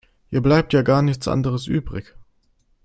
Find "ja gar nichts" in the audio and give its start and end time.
0.73-1.27